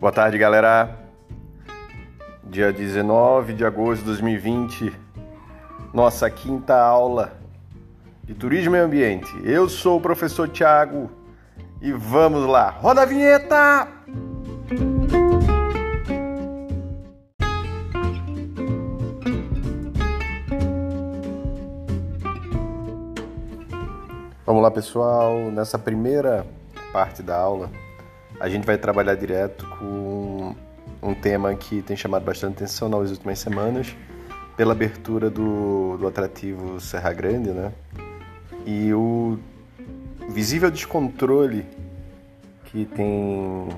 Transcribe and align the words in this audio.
Boa 0.00 0.12
tarde, 0.12 0.38
galera. 0.38 0.96
Dia 2.44 2.72
19 2.72 3.52
de 3.52 3.64
agosto 3.64 4.02
de 4.02 4.06
2020, 4.06 4.92
nossa 5.92 6.30
quinta 6.30 6.80
aula 6.80 7.32
de 8.22 8.32
Turismo 8.32 8.76
e 8.76 8.78
Ambiente. 8.78 9.28
Eu 9.42 9.68
sou 9.68 9.98
o 9.98 10.00
professor 10.00 10.48
Tiago 10.48 11.10
e 11.82 11.90
vamos 11.90 12.46
lá. 12.46 12.70
Roda 12.70 13.02
a 13.02 13.04
vinheta! 13.04 13.88
Vamos 24.46 24.62
lá, 24.62 24.70
pessoal. 24.70 25.50
Nessa 25.50 25.76
primeira 25.76 26.46
parte 26.92 27.20
da 27.20 27.36
aula, 27.36 27.68
a 28.40 28.48
gente 28.48 28.64
vai 28.64 28.78
trabalhar 28.78 29.14
direto 29.14 29.66
com 29.78 30.54
um 31.02 31.14
tema 31.14 31.54
que 31.54 31.82
tem 31.82 31.96
chamado 31.96 32.24
bastante 32.24 32.56
atenção 32.56 32.88
nas 32.88 33.10
últimas 33.10 33.38
semanas, 33.38 33.94
pela 34.56 34.72
abertura 34.72 35.30
do, 35.30 35.96
do 35.96 36.06
atrativo 36.06 36.80
Serra 36.80 37.12
Grande, 37.12 37.50
né? 37.50 37.72
E 38.66 38.92
o 38.92 39.38
visível 40.28 40.70
descontrole 40.70 41.64
que 42.64 42.84
tem 42.84 43.68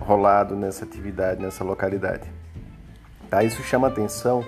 rolado 0.00 0.56
nessa 0.56 0.84
atividade, 0.84 1.42
nessa 1.42 1.62
localidade. 1.62 2.28
Tá? 3.28 3.42
Isso 3.42 3.62
chama 3.62 3.88
atenção 3.88 4.44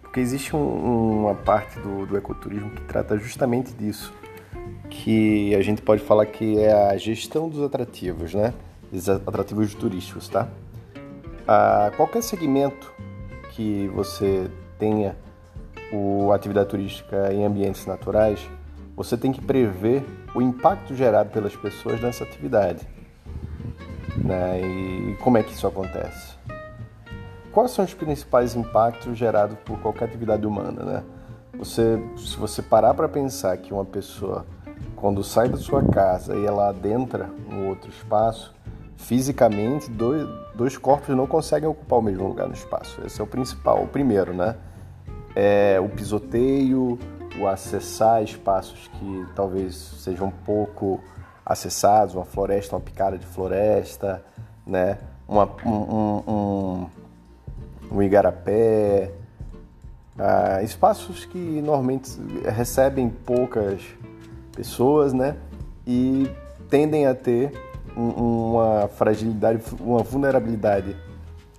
porque 0.00 0.20
existe 0.20 0.56
um, 0.56 1.24
uma 1.24 1.34
parte 1.34 1.78
do, 1.80 2.06
do 2.06 2.16
ecoturismo 2.16 2.70
que 2.70 2.80
trata 2.82 3.18
justamente 3.18 3.74
disso, 3.74 4.14
que 4.88 5.54
a 5.54 5.60
gente 5.60 5.82
pode 5.82 6.02
falar 6.02 6.24
que 6.24 6.58
é 6.58 6.72
a 6.72 6.96
gestão 6.96 7.48
dos 7.50 7.62
atrativos, 7.62 8.32
né? 8.32 8.54
Atrativos 9.26 9.74
turísticos, 9.74 10.28
tá? 10.28 10.48
A 11.46 11.92
qualquer 11.96 12.22
segmento 12.22 12.92
que 13.52 13.88
você 13.88 14.50
tenha 14.78 15.16
o 15.92 16.32
atividade 16.32 16.68
turística 16.68 17.32
em 17.32 17.44
ambientes 17.44 17.86
naturais, 17.86 18.40
você 18.96 19.16
tem 19.16 19.32
que 19.32 19.40
prever 19.40 20.04
o 20.34 20.42
impacto 20.42 20.94
gerado 20.94 21.30
pelas 21.30 21.54
pessoas 21.54 22.00
nessa 22.00 22.24
atividade. 22.24 22.86
Né? 24.16 24.60
E 24.62 25.16
como 25.22 25.38
é 25.38 25.42
que 25.42 25.52
isso 25.52 25.66
acontece? 25.66 26.34
Quais 27.52 27.70
são 27.70 27.84
os 27.84 27.94
principais 27.94 28.56
impactos 28.56 29.16
gerados 29.16 29.56
por 29.64 29.78
qualquer 29.80 30.06
atividade 30.06 30.46
humana? 30.46 30.82
Né? 30.82 31.02
Você, 31.58 32.02
se 32.16 32.36
você 32.36 32.60
parar 32.62 32.94
para 32.94 33.08
pensar 33.08 33.56
que 33.58 33.72
uma 33.72 33.84
pessoa, 33.84 34.44
quando 34.94 35.22
sai 35.22 35.48
da 35.48 35.56
sua 35.56 35.82
casa 35.84 36.34
e 36.34 36.44
ela 36.44 36.68
adentra 36.68 37.30
um 37.50 37.68
outro 37.68 37.90
espaço, 37.90 38.55
fisicamente 38.96 39.90
dois, 39.90 40.26
dois 40.54 40.76
corpos 40.76 41.14
não 41.14 41.26
conseguem 41.26 41.68
ocupar 41.68 41.98
o 41.98 42.02
mesmo 42.02 42.26
lugar 42.26 42.48
no 42.48 42.54
espaço. 42.54 43.00
Esse 43.04 43.20
é 43.20 43.24
o 43.24 43.26
principal, 43.26 43.82
o 43.82 43.86
primeiro, 43.86 44.34
né? 44.34 44.56
É 45.34 45.78
o 45.80 45.88
pisoteio, 45.88 46.98
o 47.38 47.46
acessar 47.46 48.22
espaços 48.22 48.88
que 48.88 49.26
talvez 49.34 49.74
sejam 49.74 50.30
pouco 50.30 51.00
acessados, 51.44 52.14
uma 52.14 52.24
floresta, 52.24 52.74
uma 52.74 52.80
picada 52.80 53.18
de 53.18 53.26
floresta, 53.26 54.24
né? 54.66 54.98
Uma, 55.28 55.48
um, 55.64 56.22
um, 56.26 56.86
um 57.92 58.02
igarapé, 58.02 59.12
ah, 60.18 60.62
espaços 60.62 61.24
que 61.24 61.38
normalmente 61.38 62.10
recebem 62.44 63.08
poucas 63.08 63.82
pessoas, 64.54 65.12
né? 65.12 65.36
E 65.86 66.30
tendem 66.70 67.06
a 67.06 67.14
ter 67.14 67.52
uma 67.96 68.88
fragilidade, 68.88 69.62
uma 69.80 70.02
vulnerabilidade 70.02 70.96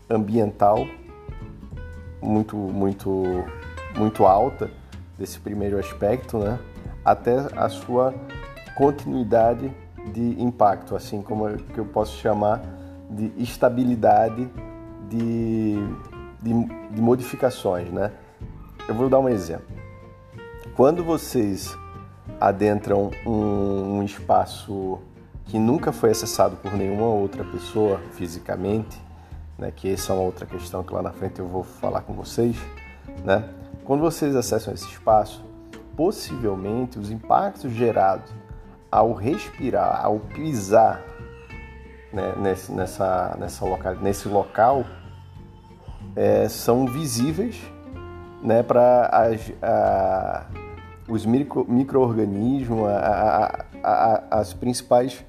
ambiental 0.09 0.88
muito, 2.22 2.56
muito, 2.56 3.44
muito 3.96 4.25
alta 4.25 4.70
desse 5.18 5.40
primeiro 5.40 5.80
aspecto, 5.80 6.38
né? 6.38 6.59
Até 7.03 7.38
a 7.56 7.70
sua 7.70 8.14
continuidade 8.75 9.72
de 10.14 10.42
impacto, 10.42 10.96
assim 10.96 11.22
como 11.22 11.58
que 11.58 11.80
eu 11.80 11.86
posso 11.86 12.18
chamar 12.18 12.62
de 13.09 13.31
estabilidade 13.38 14.48
de, 15.09 15.75
de, 16.42 16.54
de 16.92 17.02
modificações, 17.02 17.90
né? 17.90 18.12
Eu 18.88 18.94
vou 18.94 19.09
dar 19.09 19.19
um 19.19 19.28
exemplo. 19.28 19.66
Quando 20.75 21.04
vocês 21.04 21.75
adentram 22.40 23.09
um, 23.25 23.98
um 23.98 24.04
espaço 24.04 25.00
que 25.47 25.58
nunca 25.58 25.91
foi 25.91 26.12
acessado 26.12 26.58
por 26.58 26.74
nenhuma 26.74 27.08
outra 27.08 27.44
pessoa 27.44 28.00
fisicamente, 28.12 29.02
né, 29.58 29.72
que 29.75 29.91
essa 29.91 30.12
é 30.12 30.16
uma 30.16 30.24
outra 30.24 30.46
questão 30.46 30.84
que 30.84 30.94
lá 30.94 31.02
na 31.02 31.12
frente 31.12 31.40
eu 31.40 31.47
vou 31.47 31.63
falar 31.63 32.02
com 32.02 32.13
vocês, 32.13 32.56
né? 33.24 33.50
Quando 33.84 34.02
vocês 34.02 34.36
acessam 34.36 34.74
esse 34.74 34.86
espaço, 34.86 35.44
possivelmente 35.96 37.00
os 37.00 37.09
impactos 37.09 37.72
gerados 37.72 38.30
ao 38.91 39.13
respirar, 39.13 40.06
ao 40.06 40.19
pisar 40.19 41.02
né, 42.12 42.34
nesse, 42.38 42.72
nessa, 42.72 43.36
nessa 43.40 43.66
local, 43.66 43.96
nesse 43.96 44.28
local 44.28 44.86
é, 46.16 46.47
são 46.50 46.86
visíveis 46.86 47.59
né, 48.41 48.62
para 48.62 49.31
os 51.07 51.25
micro-organismos, 51.25 52.80
as 54.30 54.53
principais 54.53 55.25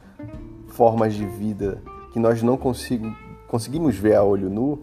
formas 0.79 1.13
de 1.13 1.27
vida 1.27 1.83
que 2.13 2.21
nós 2.21 2.41
não 2.41 2.57
consigo, 2.57 3.13
conseguimos 3.49 3.97
ver 3.97 4.15
a 4.15 4.23
olho 4.23 4.49
nu, 4.49 4.79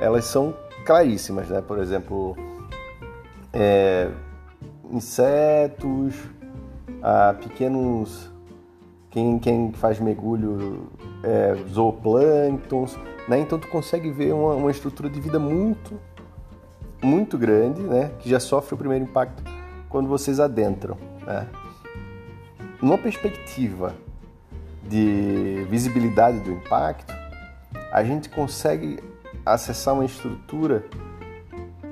elas 0.00 0.24
são 0.24 0.54
claríssimas, 0.86 1.50
né? 1.50 1.60
Por 1.60 1.78
exemplo, 1.78 2.34
é, 3.52 4.10
insetos, 4.90 6.14
ah, 7.02 7.34
pequenos 7.38 8.32
quem, 9.10 9.38
quem 9.38 9.70
faz 9.74 10.00
mergulho 10.00 10.88
é, 11.22 11.54
zooplânctons, 11.68 12.98
né? 13.28 13.38
Então 13.38 13.58
tu 13.58 13.68
consegue 13.68 14.10
ver 14.10 14.32
uma, 14.32 14.54
uma, 14.54 14.70
estrutura 14.70 15.10
de 15.10 15.20
vida 15.20 15.38
muito, 15.38 16.00
muito 17.02 17.36
grande, 17.36 17.82
né? 17.82 18.12
Que 18.18 18.30
já 18.30 18.40
sofre 18.40 18.76
o 18.76 18.78
primeiro 18.78 19.04
impacto 19.04 19.42
quando 19.90 20.08
vocês 20.08 20.40
adentram, 20.40 20.96
né? 21.26 21.46
Numa 22.80 22.96
perspectiva 22.96 23.94
de 24.88 25.66
visibilidade 25.70 26.40
do 26.40 26.52
impacto, 26.52 27.14
a 27.92 28.02
gente 28.02 28.28
consegue 28.28 28.98
acessar 29.44 29.94
uma 29.94 30.04
estrutura 30.04 30.84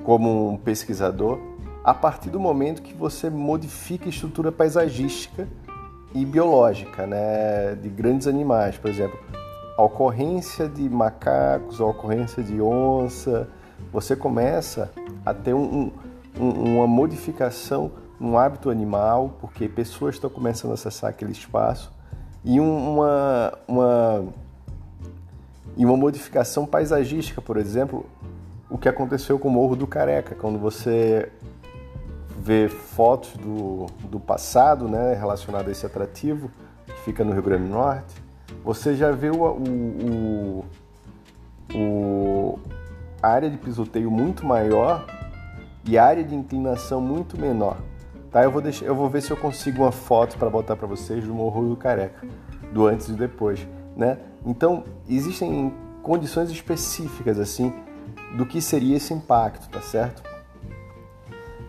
como 0.03 0.51
um 0.51 0.57
pesquisador 0.57 1.39
a 1.83 1.93
partir 1.93 2.29
do 2.29 2.39
momento 2.39 2.81
que 2.81 2.93
você 2.93 3.29
modifica 3.29 4.05
a 4.05 4.09
estrutura 4.09 4.51
paisagística 4.51 5.47
e 6.13 6.25
biológica, 6.25 7.05
né, 7.07 7.75
de 7.75 7.89
grandes 7.89 8.27
animais, 8.27 8.77
por 8.77 8.89
exemplo, 8.89 9.19
a 9.77 9.81
ocorrência 9.81 10.69
de 10.69 10.87
macacos, 10.87 11.81
a 11.81 11.85
ocorrência 11.85 12.43
de 12.43 12.61
onça, 12.61 13.49
você 13.91 14.15
começa 14.15 14.91
a 15.25 15.33
ter 15.33 15.53
um, 15.53 15.91
um, 16.39 16.75
uma 16.75 16.87
modificação 16.87 17.91
no 18.19 18.37
hábito 18.37 18.69
animal, 18.69 19.37
porque 19.41 19.67
pessoas 19.67 20.15
estão 20.15 20.29
começando 20.29 20.71
a 20.71 20.73
acessar 20.75 21.09
aquele 21.09 21.31
espaço 21.31 21.91
e 22.43 22.59
uma, 22.59 23.53
uma, 23.67 24.25
e 25.77 25.85
uma 25.85 25.97
modificação 25.97 26.65
paisagística, 26.65 27.41
por 27.41 27.57
exemplo, 27.57 28.05
o 28.69 28.77
que 28.77 28.89
aconteceu 28.89 29.39
com 29.39 29.47
o 29.47 29.51
Morro 29.51 29.75
do 29.75 29.87
Careca, 29.87 30.35
quando 30.35 30.59
você 30.59 31.31
vê 32.37 32.67
fotos 32.67 33.37
do, 33.37 33.85
do 34.09 34.19
passado 34.19 34.87
né, 34.87 35.13
relacionado 35.13 35.69
a 35.69 35.71
esse 35.71 35.85
atrativo, 35.85 36.51
que 36.85 36.99
fica 37.05 37.23
no 37.23 37.31
Rio 37.31 37.43
Grande 37.43 37.63
do 37.63 37.69
Norte, 37.69 38.21
você 38.63 38.95
já 38.95 39.11
vê 39.11 39.29
o, 39.29 39.43
o, 39.43 40.65
o, 41.73 42.59
a 43.21 43.29
área 43.29 43.49
de 43.49 43.57
pisoteio 43.57 44.11
muito 44.11 44.45
maior 44.45 45.05
e 45.85 45.97
a 45.97 46.05
área 46.05 46.23
de 46.23 46.35
inclinação 46.35 46.99
muito 46.99 47.39
menor. 47.39 47.77
Tá? 48.33 48.43
Eu, 48.43 48.51
vou 48.51 48.61
deixar, 48.61 48.85
eu 48.85 48.95
vou 48.95 49.07
ver 49.07 49.21
se 49.21 49.29
eu 49.29 49.37
consigo 49.37 49.83
uma 49.83 49.91
foto 49.91 50.37
para 50.37 50.49
botar 50.49 50.75
para 50.75 50.87
vocês 50.87 51.23
do 51.23 51.33
Morro 51.33 51.69
do 51.69 51.77
Careca, 51.77 52.27
do 52.73 52.87
antes 52.87 53.07
e 53.07 53.13
depois. 53.13 53.65
Né? 53.95 54.17
Então, 54.43 54.83
existem 55.07 55.71
condições 56.01 56.49
específicas 56.49 57.39
assim 57.39 57.71
do 58.35 58.45
que 58.45 58.59
seria 58.59 58.97
esse 58.97 59.13
impacto, 59.13 59.69
tá 59.69 59.79
certo? 59.81 60.23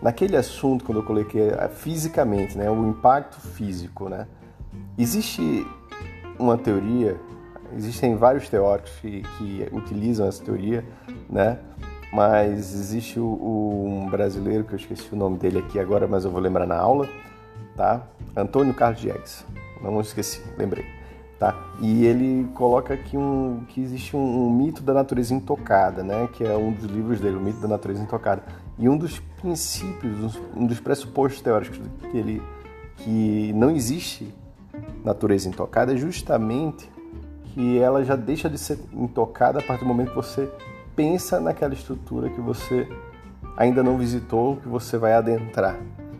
Naquele 0.01 0.35
assunto, 0.35 0.83
quando 0.83 0.99
eu 0.99 1.03
coloquei 1.03 1.49
é, 1.49 1.69
fisicamente, 1.69 2.57
né, 2.57 2.69
o 2.69 2.87
impacto 2.87 3.39
físico, 3.39 4.09
né, 4.09 4.27
existe 4.97 5.65
uma 6.37 6.57
teoria, 6.57 7.19
existem 7.75 8.15
vários 8.15 8.49
teóricos 8.49 8.91
que, 8.99 9.21
que 9.37 9.69
utilizam 9.71 10.27
essa 10.27 10.43
teoria, 10.43 10.83
né, 11.29 11.59
mas 12.11 12.73
existe 12.73 13.19
o, 13.19 13.25
o, 13.25 13.85
um 13.87 14.09
brasileiro 14.09 14.63
que 14.63 14.73
eu 14.73 14.77
esqueci 14.77 15.07
o 15.11 15.15
nome 15.15 15.37
dele 15.37 15.59
aqui 15.59 15.79
agora, 15.79 16.07
mas 16.07 16.25
eu 16.25 16.31
vou 16.31 16.39
lembrar 16.39 16.65
na 16.65 16.77
aula, 16.77 17.07
tá? 17.75 18.07
Antônio 18.35 18.73
Carlos 18.73 19.01
Diegues, 19.01 19.45
não 19.81 19.99
esqueci, 20.01 20.41
lembrei. 20.57 20.85
Tá? 21.37 21.53
E 21.81 22.05
ele 22.05 22.47
coloca 22.53 22.93
aqui 22.93 23.17
um, 23.17 23.65
que 23.67 23.81
existe 23.81 24.15
um, 24.15 24.47
um, 24.47 24.49
mito 24.49 24.81
da 24.81 24.93
natureza 24.93 25.33
intocada, 25.33 26.01
né? 26.01 26.29
que 26.31 26.45
é 26.45 26.55
um 26.55 26.71
dos 26.71 26.85
livros 26.85 27.19
dele, 27.19 27.35
o 27.35 27.41
mito 27.41 27.59
da 27.59 27.67
natureza 27.67 28.01
intocada. 28.01 28.41
E 28.79 28.87
um 28.87 28.97
dos 28.97 29.19
princípios, 29.41 30.39
um 30.55 30.65
dos 30.65 30.79
pressupostos 30.79 31.41
teóricos 31.41 31.77
que 32.09 32.17
ele 32.17 32.41
que 32.97 33.51
não 33.53 33.69
existe 33.69 34.33
natureza 35.03 35.49
intocada 35.49 35.93
é 35.93 35.97
justamente 35.97 36.89
que 37.53 37.77
ela 37.77 38.03
já 38.03 38.15
deixa 38.15 38.49
de 38.49 38.57
ser 38.57 38.79
intocada 38.93 39.59
a 39.59 39.61
partir 39.61 39.83
do 39.83 39.87
momento 39.87 40.09
que 40.09 40.15
você 40.15 40.49
pensa 40.95 41.39
naquela 41.39 41.73
estrutura 41.73 42.29
que 42.29 42.41
você 42.41 42.87
ainda 43.57 43.83
não 43.83 43.97
visitou, 43.97 44.57
que 44.57 44.67
você 44.67 44.97
vai 44.97 45.13
adentrar. 45.13 45.77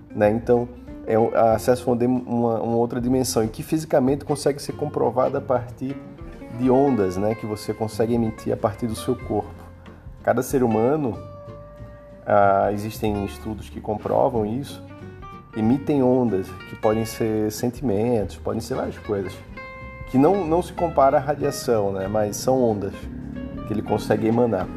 Né? 0.09 0.31
Então, 0.31 0.67
é 1.07 1.15
acesso 1.53 1.89
a 1.89 1.93
uma, 1.93 2.61
uma, 2.61 2.75
outra 2.75 2.99
dimensão 2.99 3.43
e 3.43 3.47
que 3.47 3.61
fisicamente 3.61 4.25
consegue 4.25 4.61
ser 4.61 4.73
comprovada 4.73 5.37
a 5.37 5.41
partir 5.41 5.95
de 6.57 6.69
ondas 6.69 7.17
né, 7.17 7.35
que 7.35 7.45
você 7.45 7.73
consegue 7.73 8.13
emitir 8.13 8.53
a 8.53 8.57
partir 8.57 8.87
do 8.87 8.95
seu 8.95 9.15
corpo. 9.15 9.53
Cada 10.23 10.41
ser 10.41 10.63
humano, 10.63 11.19
ah, 12.25 12.71
existem 12.73 13.25
estudos 13.25 13.69
que 13.69 13.79
comprovam 13.79 14.45
isso, 14.45 14.81
emitem 15.55 16.01
ondas 16.01 16.47
que 16.69 16.75
podem 16.77 17.05
ser 17.05 17.51
sentimentos, 17.51 18.37
podem 18.37 18.59
ser 18.59 18.75
várias 18.75 18.97
coisas, 18.97 19.33
que 20.09 20.17
não, 20.17 20.45
não 20.47 20.61
se 20.61 20.73
compara 20.73 21.17
à 21.17 21.19
radiação, 21.19 21.91
né, 21.91 22.07
mas 22.07 22.37
são 22.37 22.63
ondas 22.63 22.93
que 23.67 23.73
ele 23.73 23.81
consegue 23.81 24.27
emanar, 24.27 24.67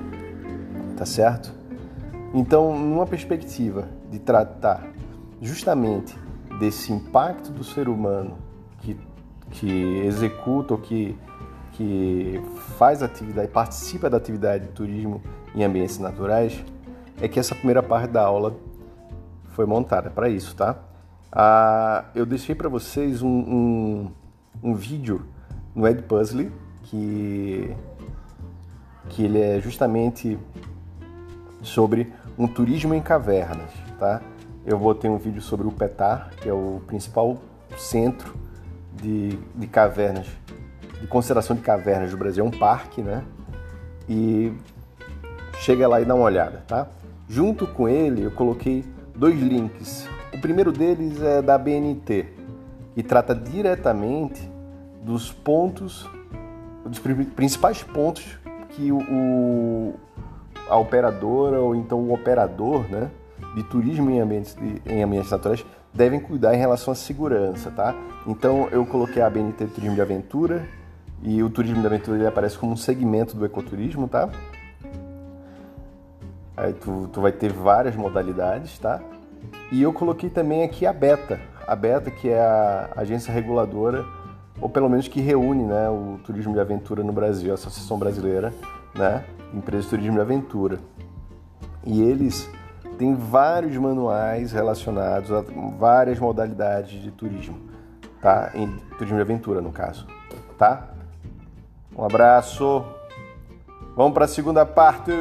tá 0.96 1.04
certo? 1.06 1.52
Então, 2.34 2.78
numa 2.78 3.06
perspectiva 3.06 3.88
de 4.10 4.18
tratar 4.18 4.86
justamente 5.40 6.18
desse 6.58 6.92
impacto 6.92 7.50
do 7.50 7.62
ser 7.62 7.88
humano 7.88 8.38
que, 8.80 8.98
que 9.50 9.98
executa 10.00 10.74
ou 10.74 10.80
que, 10.80 11.16
que 11.72 12.40
faz 12.76 13.02
atividade, 13.02 13.48
participa 13.48 14.10
da 14.10 14.16
atividade 14.16 14.66
de 14.66 14.72
turismo 14.72 15.22
em 15.54 15.62
ambientes 15.64 15.98
naturais, 15.98 16.64
é 17.20 17.28
que 17.28 17.38
essa 17.38 17.54
primeira 17.54 17.82
parte 17.82 18.10
da 18.10 18.22
aula 18.22 18.56
foi 19.50 19.66
montada 19.66 20.10
para 20.10 20.28
isso, 20.28 20.54
tá? 20.54 20.76
Ah, 21.32 22.04
eu 22.14 22.24
deixei 22.24 22.54
para 22.54 22.68
vocês 22.68 23.22
um, 23.22 23.28
um, 23.28 24.12
um, 24.62 24.74
vídeo 24.74 25.26
no 25.74 25.86
Ed 25.86 26.02
Puzzle 26.02 26.50
que, 26.84 27.74
que 29.08 29.24
ele 29.24 29.40
é 29.40 29.60
justamente 29.60 30.38
sobre 31.62 32.12
um 32.38 32.46
turismo 32.46 32.94
em 32.94 33.00
cavernas, 33.00 33.70
tá? 33.98 34.20
Eu 34.64 34.78
vou 34.78 34.94
ter 34.94 35.08
um 35.08 35.16
vídeo 35.16 35.40
sobre 35.40 35.66
o 35.66 35.72
Petar, 35.72 36.30
que 36.40 36.48
é 36.48 36.52
o 36.52 36.80
principal 36.86 37.38
centro 37.76 38.34
de, 38.92 39.38
de 39.54 39.66
cavernas, 39.66 40.26
de 41.00 41.06
conservação 41.06 41.56
de 41.56 41.62
cavernas 41.62 42.10
do 42.10 42.16
Brasil. 42.16 42.44
É 42.44 42.46
um 42.46 42.50
parque, 42.50 43.02
né? 43.02 43.24
E 44.08 44.52
chega 45.60 45.88
lá 45.88 46.00
e 46.00 46.04
dá 46.04 46.14
uma 46.14 46.24
olhada, 46.24 46.62
tá? 46.66 46.86
Junto 47.28 47.66
com 47.66 47.88
ele, 47.88 48.22
eu 48.22 48.30
coloquei 48.30 48.84
dois 49.14 49.40
links. 49.40 50.08
O 50.32 50.40
primeiro 50.40 50.70
deles 50.70 51.20
é 51.20 51.42
da 51.42 51.58
BNT, 51.58 52.26
que 52.94 53.02
trata 53.02 53.34
diretamente 53.34 54.48
dos 55.02 55.32
pontos, 55.32 56.08
dos 56.84 56.98
principais 57.34 57.82
pontos 57.82 58.38
que 58.70 58.92
o, 58.92 59.94
a 60.68 60.76
operadora 60.76 61.60
ou 61.60 61.74
então 61.74 61.98
o 62.00 62.12
operador, 62.12 62.88
né? 62.90 63.10
de 63.54 63.62
turismo 63.62 64.10
em 64.10 64.20
ambientes, 64.20 64.56
em 64.86 65.02
ambientes 65.02 65.30
naturais 65.30 65.64
devem 65.92 66.20
cuidar 66.20 66.54
em 66.54 66.58
relação 66.58 66.92
à 66.92 66.94
segurança, 66.94 67.70
tá? 67.70 67.94
Então 68.26 68.68
eu 68.70 68.84
coloquei 68.84 69.22
a 69.22 69.30
BNT 69.30 69.66
Turismo 69.66 69.94
de 69.94 70.02
Aventura 70.02 70.66
e 71.22 71.42
o 71.42 71.50
turismo 71.50 71.80
de 71.80 71.86
aventura 71.86 72.18
ele 72.18 72.26
aparece 72.26 72.56
como 72.56 72.72
um 72.72 72.76
segmento 72.76 73.36
do 73.36 73.44
ecoturismo, 73.44 74.06
tá? 74.06 74.28
Aí 76.56 76.72
tu, 76.72 77.08
tu 77.12 77.20
vai 77.20 77.32
ter 77.32 77.52
várias 77.52 77.96
modalidades, 77.96 78.78
tá? 78.78 79.00
E 79.72 79.82
eu 79.82 79.92
coloquei 79.92 80.28
também 80.28 80.62
aqui 80.62 80.86
a 80.86 80.92
Beta, 80.92 81.40
a 81.66 81.74
Beta 81.74 82.10
que 82.10 82.28
é 82.28 82.40
a 82.40 82.90
agência 82.96 83.32
reguladora 83.32 84.04
ou 84.60 84.68
pelo 84.68 84.88
menos 84.88 85.08
que 85.08 85.20
reúne, 85.20 85.64
né, 85.64 85.88
o 85.88 86.18
turismo 86.24 86.52
de 86.52 86.60
aventura 86.60 87.02
no 87.02 87.12
Brasil, 87.12 87.50
a 87.50 87.54
Associação 87.54 87.98
Brasileira, 87.98 88.52
né, 88.94 89.24
Empresas 89.54 89.84
de 89.84 89.90
Turismo 89.90 90.14
de 90.14 90.20
Aventura. 90.20 90.78
E 91.84 92.02
eles 92.02 92.50
tem 92.98 93.14
vários 93.14 93.76
manuais 93.76 94.52
relacionados 94.52 95.30
a 95.32 95.44
várias 95.78 96.18
modalidades 96.18 97.00
de 97.00 97.10
turismo, 97.12 97.56
tá? 98.20 98.50
Em 98.54 98.66
turismo 98.98 99.16
de 99.16 99.22
aventura, 99.22 99.60
no 99.60 99.70
caso, 99.70 100.06
tá? 100.58 100.88
Um 101.96 102.04
abraço. 102.04 102.84
Vamos 103.96 104.12
para 104.12 104.24
a 104.24 104.28
segunda 104.28 104.66
parte. 104.66 105.12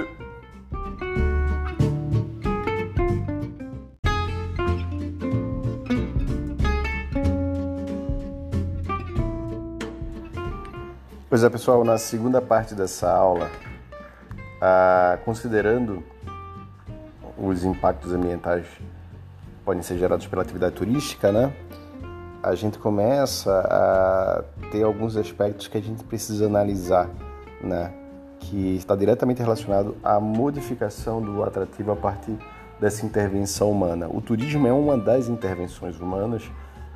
Pois 11.38 11.44
é, 11.44 11.50
pessoal, 11.52 11.84
na 11.84 12.00
segunda 12.00 12.42
parte 12.42 12.74
dessa 12.74 13.12
aula, 13.12 13.48
ah, 14.60 15.20
considerando 15.24 16.04
os 17.38 17.64
impactos 17.64 18.12
ambientais 18.12 18.66
podem 19.64 19.84
ser 19.84 20.00
gerados 20.00 20.26
pela 20.26 20.42
atividade 20.42 20.74
turística, 20.74 21.32
né? 21.32 21.54
A 22.42 22.56
gente 22.56 22.80
começa 22.80 23.52
a 23.70 24.44
ter 24.72 24.82
alguns 24.82 25.16
aspectos 25.16 25.68
que 25.68 25.78
a 25.78 25.80
gente 25.80 26.04
precisa 26.06 26.48
analisar, 26.48 27.08
né? 27.62 27.94
Que 28.40 28.76
está 28.76 28.96
diretamente 28.96 29.40
relacionado 29.40 29.96
à 30.04 30.20
modificação 30.20 31.22
do 31.22 31.44
atrativo 31.44 31.92
a 31.92 31.96
partir 31.96 32.36
dessa 32.82 33.06
intervenção 33.06 33.70
humana. 33.70 34.08
O 34.10 34.22
turismo 34.22 34.66
é 34.66 34.74
uma 34.74 34.98
das 34.98 35.28
intervenções 35.28 36.00
humanas 36.00 36.42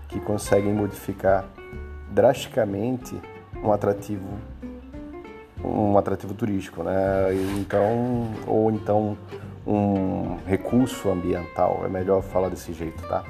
que 0.07 0.19
conseguem 0.19 0.73
modificar 0.73 1.45
drasticamente 2.09 3.21
um 3.63 3.71
atrativo 3.71 4.27
um 5.63 5.97
atrativo 5.97 6.33
turístico, 6.33 6.83
né? 6.83 7.33
Então, 7.59 8.33
ou 8.47 8.71
então 8.71 9.17
um 9.65 10.37
recurso 10.45 11.09
ambiental, 11.09 11.81
é 11.85 11.87
melhor 11.87 12.21
falar 12.23 12.49
desse 12.49 12.73
jeito, 12.73 13.01
tá? 13.07 13.23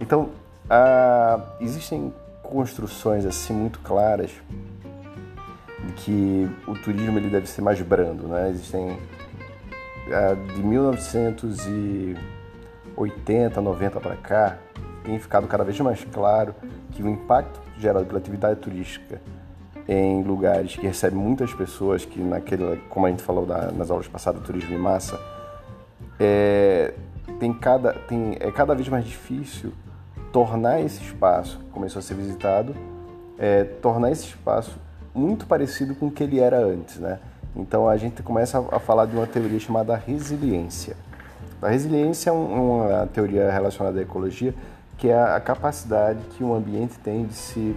Então, 0.00 0.30
ah, 0.68 1.40
existem 1.60 2.12
construções 2.42 3.24
assim 3.24 3.52
muito 3.52 3.78
claras 3.80 4.32
de 5.86 5.92
que 5.92 6.50
o 6.66 6.74
turismo 6.74 7.16
ele 7.18 7.30
deve 7.30 7.46
ser 7.46 7.62
mais 7.62 7.80
brando, 7.80 8.26
né? 8.26 8.50
Existem 8.50 8.98
ah, 10.12 10.34
de 10.34 10.60
1980, 10.62 13.60
90 13.60 14.00
para 14.00 14.16
cá, 14.16 14.58
tem 15.04 15.16
ficado 15.18 15.46
cada 15.46 15.62
vez 15.62 15.78
mais 15.80 16.02
claro 16.04 16.54
que 16.90 17.02
o 17.02 17.08
impacto 17.08 17.60
gerado 17.78 18.06
pela 18.06 18.18
atividade 18.18 18.58
turística 18.60 19.20
em 19.92 20.22
lugares 20.22 20.76
que 20.76 20.86
recebem 20.86 21.18
muitas 21.18 21.52
pessoas, 21.52 22.04
que 22.04 22.22
naquele, 22.22 22.76
como 22.88 23.06
a 23.06 23.10
gente 23.10 23.24
falou 23.24 23.44
nas 23.44 23.90
aulas 23.90 24.06
passadas, 24.06 24.40
turismo 24.44 24.72
em 24.72 24.78
massa, 24.78 25.20
é, 26.20 26.94
tem 27.40 27.52
cada, 27.52 27.92
tem, 27.92 28.36
é 28.38 28.52
cada 28.52 28.72
vez 28.72 28.88
mais 28.88 29.04
difícil 29.04 29.72
tornar 30.32 30.80
esse 30.80 31.02
espaço 31.02 31.58
que 31.58 31.70
começou 31.72 31.98
a 31.98 32.02
ser 32.02 32.14
visitado, 32.14 32.72
é, 33.36 33.64
tornar 33.64 34.12
esse 34.12 34.26
espaço 34.26 34.78
muito 35.12 35.44
parecido 35.44 35.92
com 35.96 36.06
o 36.06 36.10
que 36.10 36.22
ele 36.22 36.38
era 36.38 36.64
antes, 36.64 36.98
né? 36.98 37.18
Então 37.56 37.88
a 37.88 37.96
gente 37.96 38.22
começa 38.22 38.64
a, 38.70 38.78
falar 38.78 39.06
de 39.06 39.16
uma 39.16 39.26
teoria 39.26 39.58
chamada 39.58 39.96
resiliência. 39.96 40.94
A 41.60 41.68
resiliência 41.68 42.30
é 42.30 42.32
um, 42.32 42.84
uma 42.84 43.08
teoria 43.08 43.50
relacionada 43.50 43.98
à 43.98 44.02
ecologia, 44.02 44.54
que 44.96 45.08
é 45.08 45.20
a 45.20 45.40
capacidade 45.40 46.20
que 46.36 46.44
um 46.44 46.54
ambiente 46.54 46.96
tem 47.00 47.26
de 47.26 47.34
se 47.34 47.74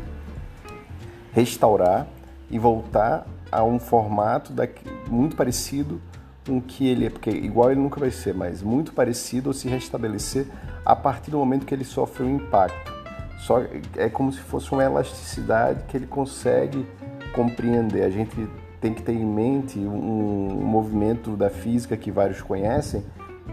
restaurar 1.33 2.07
e 2.49 2.57
voltar 2.57 3.25
a 3.51 3.63
um 3.63 3.79
formato 3.79 4.53
daqui, 4.53 4.85
muito 5.09 5.35
parecido 5.35 6.01
com 6.45 6.61
que 6.61 6.87
ele 6.87 7.05
é, 7.05 7.09
porque 7.09 7.29
igual 7.29 7.71
ele 7.71 7.79
nunca 7.79 7.99
vai 7.99 8.11
ser, 8.11 8.33
mas 8.33 8.61
muito 8.61 8.93
parecido 8.93 9.49
ou 9.49 9.53
se 9.53 9.67
restabelecer 9.67 10.47
a 10.85 10.95
partir 10.95 11.31
do 11.31 11.37
momento 11.37 11.65
que 11.65 11.73
ele 11.73 11.85
sofre 11.85 12.23
um 12.23 12.35
impacto. 12.35 12.93
Só 13.39 13.61
é 13.95 14.09
como 14.09 14.31
se 14.31 14.39
fosse 14.39 14.71
uma 14.71 14.83
elasticidade 14.83 15.83
que 15.87 15.97
ele 15.97 16.07
consegue 16.07 16.85
compreender. 17.33 18.03
A 18.03 18.09
gente 18.09 18.47
tem 18.79 18.93
que 18.93 19.01
ter 19.01 19.13
em 19.13 19.25
mente 19.25 19.79
um 19.79 20.61
movimento 20.63 21.35
da 21.35 21.49
física 21.49 21.95
que 21.97 22.11
vários 22.11 22.41
conhecem, 22.41 23.03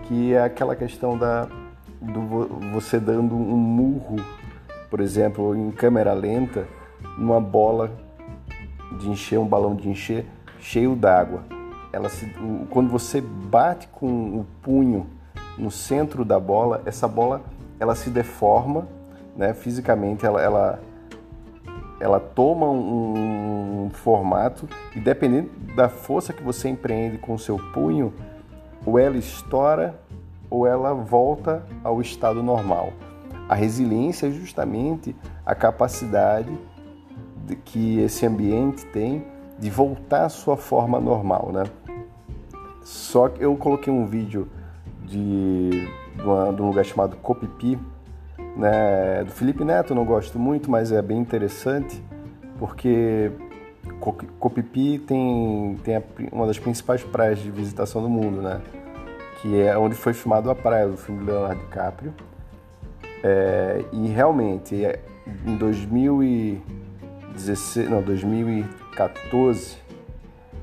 que 0.05 0.35
é 0.35 0.43
aquela 0.43 0.77
questão 0.77 1.17
da 1.17 1.49
do 2.01 2.21
você 2.73 2.99
dando 2.99 3.35
um 3.35 3.57
murro, 3.57 4.17
por 4.89 5.01
exemplo, 5.01 5.55
em 5.55 5.71
câmera 5.71 6.15
lenta, 6.15 6.67
numa 7.19 7.41
bola 7.41 7.93
de 8.99 9.09
encher, 9.09 9.39
um 9.39 9.47
balão 9.47 9.75
de 9.75 9.89
encher 9.89 10.27
cheio 10.59 10.95
d'água 10.95 11.43
ela 11.93 12.09
se, 12.09 12.27
quando 12.71 12.89
você 12.89 13.21
bate 13.21 13.89
com 13.89 14.07
o 14.07 14.47
punho 14.63 15.07
no 15.59 15.71
centro 15.71 16.25
da 16.25 16.39
bola, 16.39 16.83
essa 16.87 17.09
bola 17.09 17.43
ela 17.79 17.95
se 17.95 18.11
deforma, 18.11 18.87
né? 19.37 19.53
Fisicamente 19.55 20.25
ela, 20.25 20.41
ela 20.41 20.81
ela 21.99 22.19
toma 22.19 22.67
um, 22.67 23.85
um 23.87 23.91
formato 23.91 24.67
e 24.97 25.01
dependendo 25.01 25.51
da 25.75 25.87
força 25.89 26.33
que 26.33 26.43
você 26.43 26.69
empreende 26.69 27.19
com 27.19 27.35
o 27.35 27.39
seu 27.39 27.59
punho, 27.75 28.15
ou 28.87 28.99
ela 28.99 29.19
estoura 29.19 29.95
ou 30.49 30.67
ela 30.67 30.95
volta 30.95 31.63
ao 31.85 32.01
estado 32.01 32.43
normal. 32.43 32.93
A 33.49 33.55
resiliência 33.55 34.29
é 34.29 34.31
justamente 34.31 35.15
a 35.45 35.55
capacidade 35.55 36.51
que 37.57 38.01
esse 38.01 38.27
ambiente 38.27 38.85
tem 38.87 39.25
de 39.59 39.71
voltar 39.71 40.25
à 40.25 40.29
sua 40.29 40.57
forma 40.57 40.99
normal, 40.99 41.51
né? 41.53 41.65
Só 42.83 43.29
que 43.29 43.45
eu 43.45 43.55
coloquei 43.57 43.93
um 43.93 44.07
vídeo 44.07 44.49
de, 45.05 45.71
de, 46.17 46.23
uma, 46.23 46.53
de 46.53 46.63
um 46.63 46.67
lugar 46.67 46.85
chamado 46.85 47.17
Copipi, 47.17 47.79
né? 48.57 49.25
Do 49.25 49.31
Felipe 49.33 49.65
Neto, 49.65 49.95
não 49.95 50.05
gosto 50.05 50.39
muito, 50.39 50.71
mas 50.71 50.91
é 50.93 51.03
bem 51.03 51.19
interessante 51.19 52.03
porque 52.59 53.31
Copipi 54.39 54.99
tem, 54.99 55.79
tem 55.83 55.97
a, 55.97 56.03
uma 56.31 56.47
das 56.47 56.59
principais 56.59 57.03
praias 57.03 57.39
de 57.39 57.51
visitação 57.51 58.03
do 58.03 58.09
mundo, 58.09 58.43
né? 58.43 58.61
Que 59.41 59.61
é 59.63 59.77
onde 59.77 59.95
foi 59.95 60.13
filmado 60.13 60.51
a 60.51 60.55
praia 60.55 60.87
do 60.87 60.97
filme 60.97 61.25
do 61.25 61.31
Leonardo 61.31 61.61
DiCaprio. 61.63 62.15
É, 63.23 63.85
e 63.93 64.09
realmente, 64.09 64.75
em 65.47 65.57
2016, 67.31 67.89
não, 67.89 68.03
2014, 68.03 69.77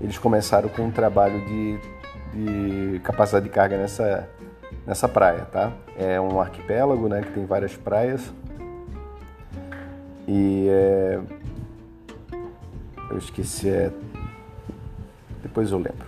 eles 0.01 0.17
começaram 0.17 0.69
com 0.69 0.83
um 0.83 0.91
trabalho 0.91 1.43
de, 1.45 1.79
de 2.33 2.99
capacidade 2.99 3.45
de 3.45 3.51
carga 3.51 3.77
nessa, 3.77 4.29
nessa 4.85 5.07
praia, 5.07 5.45
tá? 5.51 5.71
É 5.97 6.19
um 6.19 6.39
arquipélago, 6.39 7.07
né, 7.07 7.21
que 7.21 7.31
tem 7.31 7.45
várias 7.45 7.75
praias. 7.75 8.33
E 10.27 10.67
é, 10.69 11.19
eu 13.09 13.17
esqueci, 13.17 13.69
é, 13.69 13.91
depois 15.41 15.71
eu 15.71 15.77
lembro, 15.77 16.05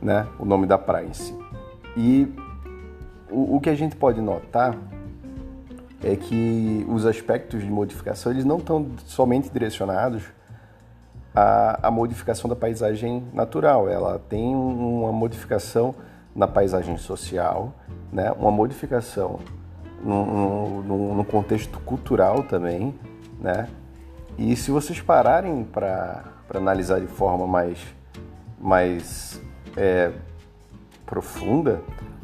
né, 0.00 0.26
o 0.38 0.44
nome 0.44 0.66
da 0.66 0.78
praia 0.78 1.06
em 1.06 1.12
si. 1.12 1.36
E 1.96 2.34
o, 3.30 3.56
o 3.56 3.60
que 3.60 3.68
a 3.68 3.74
gente 3.74 3.94
pode 3.96 4.20
notar 4.20 4.76
é 6.04 6.16
que 6.16 6.84
os 6.88 7.06
aspectos 7.06 7.62
de 7.62 7.70
modificação 7.70 8.30
eles 8.30 8.44
não 8.44 8.58
estão 8.58 8.86
somente 9.06 9.50
direcionados 9.50 10.22
à, 11.34 11.88
à 11.88 11.90
modificação 11.90 12.48
da 12.48 12.54
paisagem 12.54 13.24
natural, 13.32 13.88
ela 13.88 14.18
tem 14.28 14.54
uma 14.54 15.10
modificação 15.10 15.94
na 16.36 16.46
paisagem 16.46 16.98
social, 16.98 17.72
né? 18.12 18.30
uma 18.32 18.50
modificação 18.50 19.38
no, 20.02 20.82
no, 20.82 21.14
no 21.14 21.24
contexto 21.24 21.80
cultural 21.80 22.42
também, 22.42 22.94
né? 23.40 23.68
E 24.36 24.54
se 24.56 24.70
vocês 24.70 25.00
pararem 25.00 25.64
para 25.64 26.24
analisar 26.52 27.00
de 27.00 27.06
forma 27.06 27.46
mais, 27.46 27.78
mais 28.60 29.40
é, 29.76 30.10
profunda, 31.06 31.80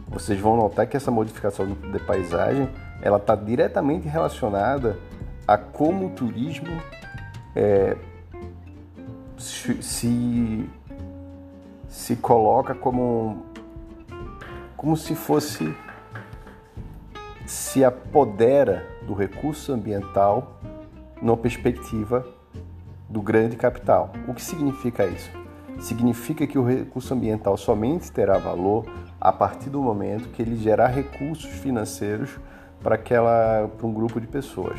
vocês 0.09 0.39
vão 0.41 0.57
notar 0.57 0.87
que 0.89 0.97
essa 0.97 1.11
modificação 1.11 1.67
de 1.67 1.99
paisagem 2.01 2.69
ela 3.03 3.17
está 3.17 3.35
diretamente 3.35 4.09
relacionada 4.09 4.99
a 5.47 5.57
como 5.57 6.07
o 6.07 6.11
turismo 6.11 6.81
é, 7.57 7.97
se, 9.37 10.69
se 11.89 12.17
coloca 12.17 12.75
como 12.75 13.47
como 14.77 14.97
se 14.97 15.15
fosse 15.15 15.75
se 17.45 17.85
apodera 17.85 18.87
do 19.07 19.13
recurso 19.13 19.73
ambiental 19.73 20.61
numa 21.21 21.37
perspectiva 21.37 22.25
do 23.09 23.21
grande 23.21 23.57
capital. 23.57 24.13
O 24.29 24.33
que 24.33 24.41
significa 24.41 25.05
isso? 25.05 25.31
Significa 25.81 26.47
que 26.47 26.59
o 26.59 26.65
recurso 26.65 27.13
ambiental 27.13 27.57
somente 27.57 28.11
terá 28.13 28.39
valor 28.39 28.87
a 29.21 29.33
partir 29.33 29.69
do 29.69 29.83
momento 29.83 30.29
que 30.29 30.41
ele 30.41 30.57
gerar 30.57 30.87
recursos 30.87 31.51
financeiros 31.51 32.39
para 32.83 32.95
aquela 32.95 33.69
para 33.77 33.87
um 33.87 33.93
grupo 33.93 34.21
de 34.21 34.27
pessoas, 34.27 34.79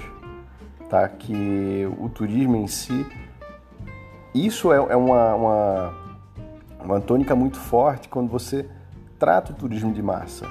tá? 0.89 1.07
Que 1.07 1.87
o 1.99 2.09
turismo 2.09 2.55
em 2.55 2.67
si, 2.67 3.05
isso 4.33 4.71
é, 4.71 4.77
é 4.77 4.95
uma, 4.95 5.35
uma 5.35 6.01
uma 6.83 6.99
tônica 6.99 7.35
muito 7.35 7.57
forte 7.57 8.09
quando 8.09 8.29
você 8.29 8.67
trata 9.19 9.51
o 9.51 9.55
turismo 9.55 9.93
de 9.93 10.01
massa. 10.01 10.47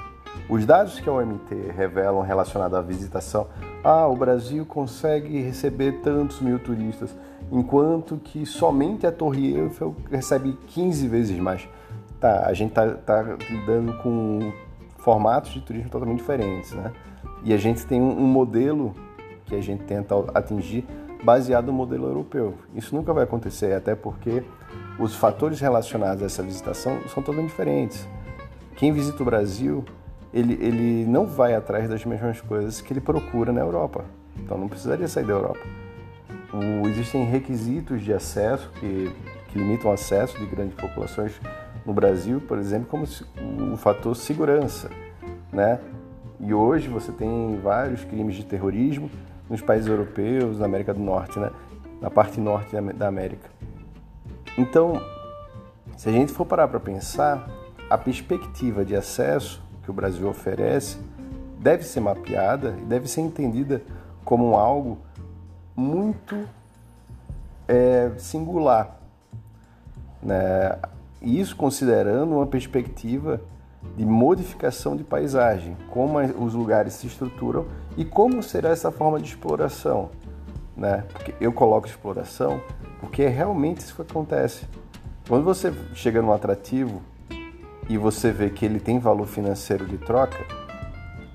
Os 0.49 0.65
dados 0.65 0.99
que 0.99 1.09
a 1.09 1.13
OMT 1.13 1.71
revelam 1.75 2.21
relacionados 2.21 2.77
à 2.77 2.81
visitação, 2.81 3.47
ah, 3.83 4.07
o 4.07 4.15
Brasil 4.15 4.65
consegue 4.65 5.41
receber 5.41 6.01
tantos 6.01 6.39
mil 6.41 6.59
turistas, 6.59 7.15
enquanto 7.51 8.17
que 8.17 8.45
somente 8.45 9.05
a 9.05 9.11
Torre 9.11 9.55
Eiffel 9.55 9.95
recebe 10.09 10.57
15 10.67 11.07
vezes 11.07 11.39
mais. 11.39 11.67
Tá, 12.19 12.45
a 12.45 12.53
gente 12.53 12.69
está 12.69 12.87
tá 12.93 13.23
lidando 13.49 13.93
com 13.97 14.51
formatos 14.97 15.51
de 15.51 15.61
turismo 15.61 15.89
totalmente 15.89 16.19
diferentes, 16.19 16.71
né? 16.73 16.91
E 17.43 17.53
a 17.53 17.57
gente 17.57 17.85
tem 17.85 18.01
um 18.01 18.27
modelo 18.27 18.93
que 19.45 19.55
a 19.55 19.61
gente 19.61 19.83
tenta 19.83 20.15
atingir 20.33 20.85
baseado 21.23 21.67
no 21.67 21.73
modelo 21.73 22.07
europeu. 22.07 22.55
Isso 22.73 22.95
nunca 22.95 23.13
vai 23.13 23.23
acontecer, 23.23 23.73
até 23.73 23.95
porque 23.95 24.43
os 24.99 25.15
fatores 25.15 25.59
relacionados 25.59 26.23
a 26.23 26.25
essa 26.25 26.43
visitação 26.43 26.99
são 27.07 27.21
totalmente 27.23 27.49
diferentes. 27.49 28.07
Quem 28.75 28.91
visita 28.91 29.21
o 29.21 29.25
Brasil, 29.25 29.83
ele, 30.33 30.53
ele 30.61 31.05
não 31.05 31.25
vai 31.25 31.53
atrás 31.53 31.89
das 31.89 32.03
mesmas 32.05 32.41
coisas 32.41 32.81
que 32.81 32.93
ele 32.93 33.01
procura 33.01 33.51
na 33.51 33.61
Europa. 33.61 34.05
Então 34.37 34.57
não 34.57 34.67
precisaria 34.67 35.07
sair 35.07 35.25
da 35.25 35.33
Europa. 35.33 35.59
O, 36.53 36.87
existem 36.87 37.23
requisitos 37.25 38.01
de 38.01 38.13
acesso 38.13 38.69
que, 38.79 39.11
que 39.49 39.59
limitam 39.59 39.91
o 39.91 39.93
acesso 39.93 40.37
de 40.37 40.45
grandes 40.45 40.75
populações 40.75 41.39
no 41.85 41.93
Brasil, 41.93 42.41
por 42.41 42.57
exemplo, 42.57 42.87
como 42.87 43.05
o 43.73 43.77
fator 43.77 44.15
segurança, 44.15 44.89
né? 45.51 45.79
E 46.43 46.53
hoje 46.53 46.87
você 46.87 47.11
tem 47.11 47.59
vários 47.61 48.03
crimes 48.03 48.35
de 48.35 48.43
terrorismo 48.43 49.09
nos 49.47 49.61
países 49.61 49.87
europeus, 49.87 50.57
na 50.57 50.65
América 50.65 50.93
do 50.93 50.99
Norte, 50.99 51.39
né? 51.39 51.51
na 52.01 52.09
parte 52.09 52.39
norte 52.39 52.75
da 52.93 53.07
América. 53.07 53.47
Então, 54.57 54.99
se 55.95 56.09
a 56.09 56.11
gente 56.11 56.33
for 56.33 56.45
parar 56.45 56.67
para 56.67 56.79
pensar, 56.79 57.47
a 57.87 57.97
perspectiva 57.97 58.83
de 58.83 58.95
acesso 58.95 59.61
que 59.83 59.91
o 59.91 59.93
Brasil 59.93 60.27
oferece 60.27 60.97
deve 61.59 61.83
ser 61.83 61.99
mapeada 61.99 62.75
e 62.81 62.85
deve 62.85 63.07
ser 63.07 63.21
entendida 63.21 63.83
como 64.25 64.55
algo 64.55 64.97
muito 65.75 66.47
é, 67.67 68.11
singular. 68.17 68.99
Né? 70.23 70.75
Isso 71.21 71.55
considerando 71.55 72.35
uma 72.35 72.47
perspectiva 72.47 73.39
de 73.95 74.05
modificação 74.05 74.95
de 74.95 75.03
paisagem, 75.03 75.75
como 75.89 76.19
os 76.19 76.53
lugares 76.53 76.93
se 76.93 77.07
estruturam 77.07 77.65
e 77.97 78.05
como 78.05 78.41
será 78.41 78.69
essa 78.69 78.91
forma 78.91 79.19
de 79.19 79.27
exploração. 79.27 80.09
Né? 80.75 81.03
Porque 81.11 81.35
eu 81.41 81.51
coloco 81.51 81.87
exploração 81.87 82.61
porque 83.01 83.23
é 83.23 83.27
realmente 83.27 83.79
isso 83.79 83.95
que 83.95 84.01
acontece. 84.03 84.65
Quando 85.27 85.43
você 85.43 85.73
chega 85.93 86.21
num 86.21 86.31
atrativo 86.31 87.01
e 87.89 87.97
você 87.97 88.31
vê 88.31 88.49
que 88.49 88.63
ele 88.63 88.79
tem 88.79 88.99
valor 88.99 89.27
financeiro 89.27 89.85
de 89.85 89.97
troca, 89.97 90.45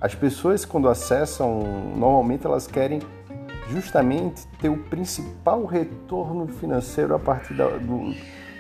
as 0.00 0.14
pessoas 0.14 0.64
quando 0.64 0.88
acessam, 0.88 1.62
normalmente 1.96 2.46
elas 2.46 2.66
querem 2.66 3.00
justamente 3.68 4.46
ter 4.60 4.68
o 4.68 4.76
principal 4.76 5.64
retorno 5.64 6.46
financeiro 6.46 7.14
a 7.14 7.18
partir 7.18 7.54
da, 7.54 7.68
do, 7.68 8.14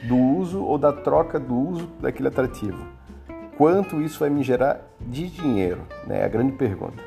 do 0.08 0.16
uso 0.16 0.64
ou 0.64 0.76
da 0.76 0.92
troca 0.92 1.38
do 1.38 1.54
uso 1.54 1.86
daquele 2.00 2.28
atrativo. 2.28 2.84
Quanto 3.56 4.02
isso 4.02 4.20
vai 4.20 4.28
me 4.28 4.42
gerar 4.42 4.80
de 5.00 5.28
dinheiro? 5.28 5.80
Né? 6.06 6.20
É 6.20 6.24
a 6.24 6.28
grande 6.28 6.52
pergunta. 6.52 7.02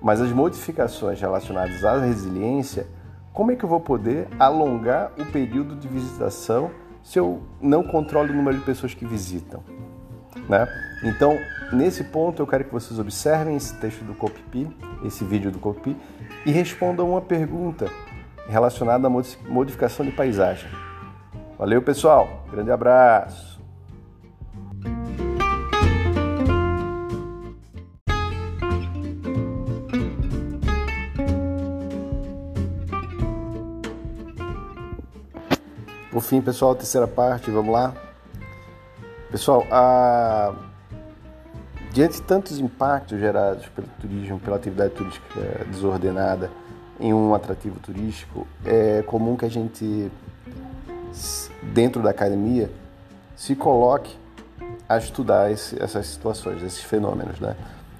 Mas 0.00 0.20
as 0.20 0.30
modificações 0.30 1.20
relacionadas 1.20 1.84
à 1.84 1.98
resiliência, 1.98 2.86
como 3.32 3.50
é 3.50 3.56
que 3.56 3.64
eu 3.64 3.68
vou 3.68 3.80
poder 3.80 4.28
alongar 4.38 5.12
o 5.18 5.26
período 5.26 5.74
de 5.74 5.88
visitação 5.88 6.70
se 7.02 7.18
eu 7.18 7.42
não 7.60 7.82
controlo 7.82 8.30
o 8.30 8.32
número 8.32 8.58
de 8.58 8.64
pessoas 8.64 8.94
que 8.94 9.04
visitam. 9.04 9.62
Né? 10.48 10.66
Então, 11.02 11.36
nesse 11.72 12.04
ponto, 12.04 12.40
eu 12.40 12.46
quero 12.46 12.64
que 12.64 12.72
vocês 12.72 12.98
observem 12.98 13.56
esse 13.56 13.74
texto 13.76 14.04
do 14.04 14.14
Copipi, 14.14 14.68
esse 15.04 15.24
vídeo 15.24 15.50
do 15.50 15.58
Copipi, 15.58 15.96
e 16.46 16.50
respondam 16.50 17.10
uma 17.10 17.20
pergunta 17.20 17.88
relacionada 18.48 19.06
à 19.06 19.10
modificação 19.10 20.04
de 20.04 20.12
paisagem. 20.12 20.70
Valeu, 21.58 21.82
pessoal. 21.82 22.44
Grande 22.50 22.70
abraço. 22.70 23.59
Por 36.20 36.26
fim, 36.26 36.42
pessoal, 36.42 36.74
terceira 36.74 37.08
parte, 37.08 37.50
vamos 37.50 37.72
lá. 37.72 37.94
Pessoal, 39.30 39.66
a... 39.70 40.52
diante 41.94 42.16
de 42.16 42.22
tantos 42.22 42.58
impactos 42.58 43.18
gerados 43.18 43.66
pelo 43.68 43.88
turismo, 43.98 44.38
pela 44.38 44.56
atividade 44.56 44.92
turística 44.92 45.40
desordenada 45.70 46.50
em 47.00 47.14
um 47.14 47.34
atrativo 47.34 47.80
turístico, 47.80 48.46
é 48.66 49.02
comum 49.06 49.34
que 49.34 49.46
a 49.46 49.48
gente, 49.48 50.12
dentro 51.72 52.02
da 52.02 52.10
academia, 52.10 52.70
se 53.34 53.56
coloque 53.56 54.14
a 54.86 54.98
estudar 54.98 55.50
esse, 55.50 55.82
essas 55.82 56.06
situações, 56.06 56.62
esses 56.62 56.82
fenômenos, 56.82 57.40
né? 57.40 57.56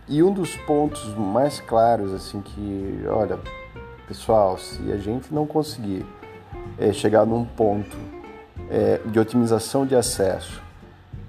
E 0.06 0.22
um 0.22 0.30
dos 0.30 0.54
pontos 0.58 1.16
mais 1.16 1.58
claros, 1.58 2.12
assim, 2.12 2.42
que, 2.42 3.02
olha, 3.08 3.38
pessoal, 4.06 4.58
se 4.58 4.92
a 4.92 4.98
gente 4.98 5.32
não 5.32 5.46
conseguir 5.46 6.04
é, 6.80 6.92
chegar 6.92 7.26
num 7.26 7.44
ponto 7.44 7.96
é, 8.70 9.00
de 9.04 9.20
otimização 9.20 9.86
de 9.86 9.94
acesso 9.94 10.62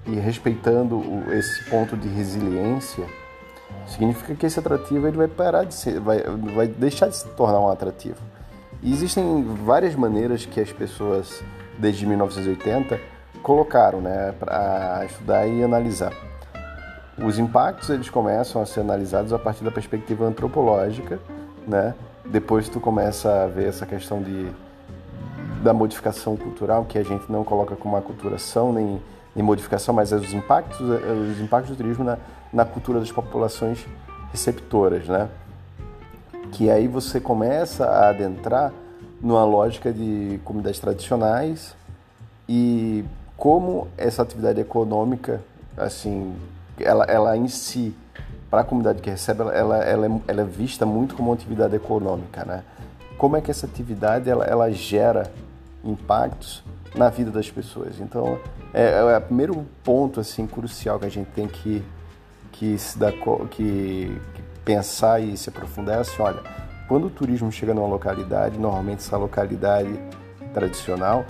e 0.06 0.14
respeitando 0.14 0.96
o, 0.96 1.32
esse 1.32 1.68
ponto 1.68 1.96
de 1.96 2.08
resiliência, 2.08 3.04
significa 3.86 4.34
que 4.34 4.46
esse 4.46 4.58
atrativo 4.58 5.06
ele 5.06 5.16
vai 5.16 5.28
parar 5.28 5.64
de 5.64 5.74
ser, 5.74 6.00
vai, 6.00 6.22
vai 6.54 6.66
deixar 6.66 7.08
de 7.08 7.16
se 7.16 7.28
tornar 7.30 7.60
um 7.60 7.68
atrativo. 7.68 8.18
E 8.82 8.92
existem 8.92 9.44
várias 9.64 9.94
maneiras 9.94 10.44
que 10.44 10.60
as 10.60 10.72
pessoas, 10.72 11.42
desde 11.78 12.04
1980, 12.06 12.98
colocaram 13.42 14.00
né, 14.00 14.34
para 14.38 15.04
estudar 15.04 15.46
e 15.46 15.62
analisar. 15.62 16.12
Os 17.18 17.38
impactos 17.38 17.90
eles 17.90 18.08
começam 18.08 18.62
a 18.62 18.66
ser 18.66 18.80
analisados 18.80 19.32
a 19.32 19.38
partir 19.38 19.62
da 19.62 19.70
perspectiva 19.70 20.24
antropológica, 20.24 21.20
né? 21.66 21.94
Depois 22.24 22.68
tu 22.68 22.80
começa 22.80 23.44
a 23.44 23.46
ver 23.46 23.68
essa 23.68 23.84
questão 23.84 24.22
de 24.22 24.50
da 25.62 25.72
modificação 25.72 26.36
cultural, 26.36 26.84
que 26.84 26.98
a 26.98 27.02
gente 27.02 27.30
não 27.30 27.44
coloca 27.44 27.76
como 27.76 27.96
aculturação 27.96 28.72
nem, 28.72 29.00
nem 29.34 29.44
modificação, 29.44 29.94
mas 29.94 30.12
é 30.12 30.16
os 30.16 30.32
impactos, 30.32 30.80
é 30.80 31.12
os 31.12 31.40
impactos 31.40 31.70
do 31.70 31.76
turismo 31.76 32.04
na, 32.04 32.18
na 32.52 32.64
cultura 32.64 32.98
das 32.98 33.12
populações 33.12 33.86
receptoras, 34.30 35.06
né? 35.06 35.28
Que 36.50 36.68
aí 36.68 36.88
você 36.88 37.20
começa 37.20 37.86
a 37.86 38.08
adentrar 38.08 38.72
numa 39.20 39.44
lógica 39.44 39.92
de 39.92 40.40
comunidades 40.44 40.80
tradicionais 40.80 41.76
e 42.48 43.04
como 43.36 43.88
essa 43.96 44.22
atividade 44.22 44.60
econômica, 44.60 45.40
assim, 45.76 46.34
ela, 46.78 47.04
ela 47.04 47.36
em 47.36 47.48
si, 47.48 47.94
para 48.50 48.60
a 48.62 48.64
comunidade 48.64 49.00
que 49.00 49.08
recebe, 49.08 49.42
ela, 49.42 49.54
ela, 49.54 50.06
é, 50.06 50.10
ela 50.26 50.40
é 50.42 50.44
vista 50.44 50.84
muito 50.84 51.14
como 51.14 51.30
uma 51.30 51.34
atividade 51.34 51.74
econômica, 51.74 52.44
né? 52.44 52.64
Como 53.16 53.36
é 53.36 53.40
que 53.40 53.50
essa 53.50 53.66
atividade 53.66 54.28
ela, 54.28 54.44
ela 54.44 54.70
gera 54.72 55.30
impactos 55.84 56.62
na 56.94 57.08
vida 57.08 57.30
das 57.30 57.50
pessoas. 57.50 58.00
Então, 58.00 58.38
é, 58.72 58.98
é 58.98 59.16
o 59.16 59.20
primeiro 59.20 59.66
ponto 59.82 60.20
assim 60.20 60.46
crucial 60.46 60.98
que 60.98 61.06
a 61.06 61.10
gente 61.10 61.28
tem 61.30 61.46
que 61.46 61.82
que 62.52 62.78
se 62.78 62.98
dar 62.98 63.12
que, 63.12 64.20
que 64.34 64.42
pensar 64.64 65.20
e 65.20 65.36
se 65.36 65.48
aprofundar 65.48 65.96
é 65.96 66.00
assim, 66.00 66.20
olha, 66.20 66.40
quando 66.86 67.06
o 67.06 67.10
turismo 67.10 67.50
chega 67.50 67.72
numa 67.72 67.88
localidade, 67.88 68.58
normalmente 68.58 68.98
essa 68.98 69.16
localidade 69.16 69.98
tradicional, 70.52 71.24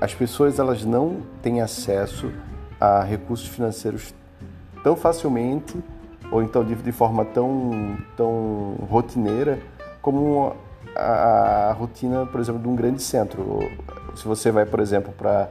as 0.00 0.14
pessoas 0.14 0.58
elas 0.58 0.84
não 0.84 1.20
têm 1.42 1.60
acesso 1.60 2.32
a 2.80 3.02
recursos 3.02 3.48
financeiros 3.48 4.14
tão 4.82 4.96
facilmente 4.96 5.76
ou 6.30 6.42
então 6.42 6.64
de 6.64 6.92
forma 6.92 7.24
tão 7.24 7.98
tão 8.16 8.76
rotineira 8.88 9.58
como 10.00 10.56
a, 10.96 11.70
a, 11.70 11.72
rotina, 11.72 12.26
por 12.26 12.40
exemplo, 12.40 12.60
de 12.60 12.68
um 12.68 12.74
grande 12.74 13.02
centro. 13.02 13.58
Se 14.14 14.26
você 14.26 14.50
vai, 14.50 14.66
por 14.66 14.80
exemplo, 14.80 15.12
para 15.16 15.48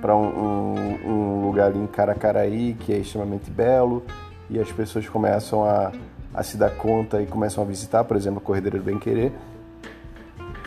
para 0.00 0.16
um, 0.16 0.26
um, 0.26 0.98
um, 1.06 1.46
lugar 1.46 1.68
ali 1.68 1.78
em 1.78 1.86
Caracaraí, 1.86 2.74
que 2.74 2.92
é 2.92 2.98
extremamente 2.98 3.48
belo, 3.48 4.02
e 4.50 4.58
as 4.58 4.70
pessoas 4.72 5.08
começam 5.08 5.64
a, 5.64 5.92
a 6.34 6.42
se 6.42 6.56
dar 6.56 6.70
conta 6.70 7.22
e 7.22 7.26
começam 7.26 7.62
a 7.62 7.66
visitar, 7.66 8.02
por 8.02 8.16
exemplo, 8.16 8.38
a 8.38 8.40
Corredeira 8.44 8.78
do 8.78 8.84
Bem 8.84 8.98
Querer. 8.98 9.32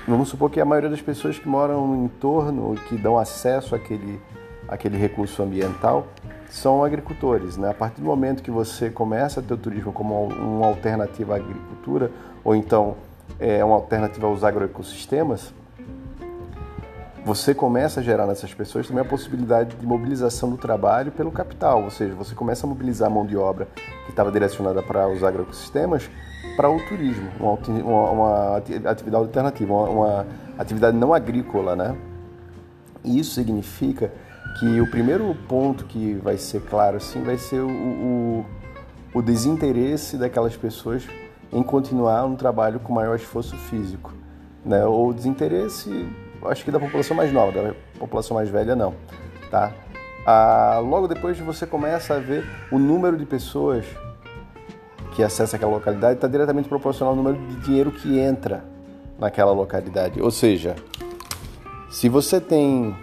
Vamos 0.07 0.29
supor 0.29 0.49
que 0.49 0.61
a 0.61 0.65
maioria 0.65 0.89
das 0.89 1.01
pessoas 1.01 1.37
que 1.37 1.49
moram 1.49 1.85
no 1.85 2.05
entorno, 2.05 2.75
que 2.87 2.95
dão 2.95 3.17
acesso 3.17 3.75
àquele, 3.75 4.21
àquele 4.69 4.97
recurso 4.97 5.43
ambiental, 5.43 6.07
são 6.49 6.83
agricultores. 6.83 7.57
Né? 7.57 7.71
A 7.71 7.73
partir 7.73 7.99
do 7.99 8.05
momento 8.05 8.41
que 8.41 8.51
você 8.51 8.89
começa 8.89 9.41
a 9.41 9.43
ter 9.43 9.53
o 9.53 9.57
turismo 9.57 9.91
como 9.91 10.27
uma 10.27 10.67
alternativa 10.67 11.33
à 11.33 11.37
agricultura, 11.37 12.11
ou 12.43 12.55
então 12.55 12.95
é 13.39 13.63
uma 13.63 13.75
alternativa 13.75 14.27
aos 14.27 14.43
agroecossistemas, 14.43 15.53
você 17.25 17.55
começa 17.55 18.01
a 18.01 18.03
gerar 18.03 18.27
nessas 18.27 18.53
pessoas 18.53 18.87
também 18.87 19.01
a 19.01 19.07
possibilidade 19.07 19.75
de 19.75 19.83
mobilização 19.83 20.47
do 20.47 20.57
trabalho 20.57 21.11
pelo 21.11 21.31
capital, 21.31 21.83
ou 21.83 21.89
seja, 21.89 22.13
você 22.13 22.35
começa 22.35 22.67
a 22.67 22.69
mobilizar 22.69 23.07
a 23.07 23.09
mão 23.09 23.25
de 23.25 23.35
obra 23.35 23.67
que 24.05 24.11
estava 24.11 24.31
direcionada 24.31 24.83
para 24.83 25.09
os 25.09 25.23
agroecossistemas 25.23 26.07
para 26.55 26.69
o 26.69 26.79
turismo, 26.87 27.27
uma, 27.39 28.09
uma 28.11 28.57
atividade 28.57 29.15
alternativa, 29.15 29.73
uma, 29.73 29.89
uma, 29.89 30.27
atividade 30.57 30.95
não 30.95 31.15
agrícola, 31.15 31.75
né? 31.75 31.97
E 33.03 33.19
isso 33.19 33.33
significa 33.33 34.11
que 34.59 34.79
o 34.79 34.89
primeiro 34.89 35.35
ponto 35.47 35.85
que 35.85 36.13
vai 36.13 36.37
ser 36.37 36.61
claro 36.61 36.97
assim 36.97 37.23
vai 37.23 37.37
ser 37.37 37.59
o, 37.59 37.69
o, 37.69 38.45
o 39.15 39.21
desinteresse 39.23 40.15
daquelas 40.15 40.55
pessoas 40.55 41.07
em 41.51 41.63
continuar 41.63 42.25
um 42.25 42.35
trabalho 42.35 42.79
com 42.79 42.93
maior 42.93 43.15
esforço 43.15 43.55
físico, 43.55 44.13
né? 44.65 44.85
Ou 44.85 45.13
desinteresse, 45.13 46.07
acho 46.45 46.63
que 46.63 46.71
da 46.71 46.79
população 46.79 47.15
mais 47.15 47.31
nova, 47.31 47.51
da 47.51 47.73
população 47.99 48.35
mais 48.35 48.49
velha 48.49 48.75
não, 48.75 48.93
tá? 49.49 49.71
Ah, 50.25 50.79
logo 50.83 51.07
depois 51.07 51.37
você 51.39 51.67
começa 51.67 52.15
a 52.15 52.19
ver 52.19 52.43
o 52.71 52.79
número 52.79 53.15
de 53.15 53.25
pessoas 53.25 53.85
que 55.15 55.23
acessa 55.23 55.55
aquela 55.55 55.71
localidade 55.71 56.15
está 56.15 56.27
diretamente 56.27 56.67
proporcional 56.67 57.13
ao 57.13 57.15
número 57.15 57.37
de 57.37 57.55
dinheiro 57.57 57.91
que 57.91 58.19
entra 58.19 58.65
naquela 59.17 59.51
localidade. 59.51 60.21
Ou 60.21 60.31
seja, 60.31 60.75
se 61.89 62.09
você 62.09 62.41
tem 62.41 62.95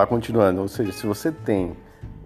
lá, 0.00 0.06
continuando. 0.06 0.60
Ou 0.60 0.68
seja, 0.68 0.92
se 0.92 1.06
você 1.06 1.30
tem 1.30 1.76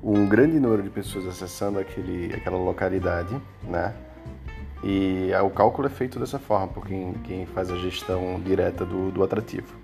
um 0.02 0.26
grande 0.26 0.58
número 0.60 0.82
de 0.82 0.90
pessoas 0.90 1.26
acessando 1.26 1.78
aquele, 1.78 2.32
aquela 2.34 2.58
localidade, 2.58 3.34
né? 3.62 3.94
E 4.82 5.30
o 5.42 5.48
cálculo 5.48 5.88
é 5.88 5.90
feito 5.90 6.18
dessa 6.18 6.38
forma 6.38 6.68
por 6.68 6.86
quem, 6.86 7.14
quem 7.24 7.46
faz 7.46 7.70
a 7.70 7.76
gestão 7.76 8.38
direta 8.44 8.84
do, 8.84 9.10
do 9.10 9.24
atrativo. 9.24 9.74